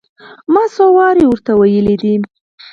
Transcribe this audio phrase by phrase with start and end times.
[0.53, 2.13] ما څو واره ور ته ويلي دي.